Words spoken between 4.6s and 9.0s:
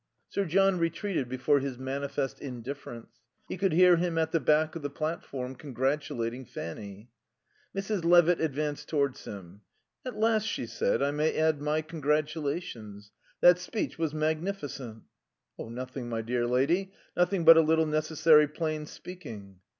of the platform, congratulating Fanny. Mrs. Levitt advanced